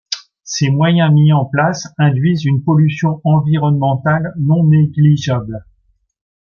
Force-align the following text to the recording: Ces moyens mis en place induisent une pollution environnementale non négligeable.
Ces 0.41 0.71
moyens 0.71 1.13
mis 1.13 1.31
en 1.31 1.45
place 1.45 1.87
induisent 1.99 2.45
une 2.45 2.63
pollution 2.63 3.21
environnementale 3.23 4.33
non 4.39 4.63
négligeable. 4.63 5.63